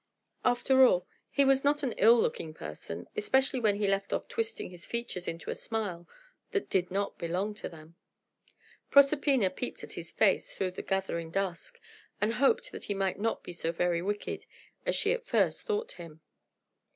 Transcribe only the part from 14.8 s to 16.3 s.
as she at first thought him.